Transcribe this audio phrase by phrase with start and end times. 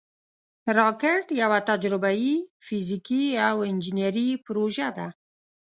[0.77, 5.07] راکټ یوه تجربهاي، فزیکي او انجینري پروژه ده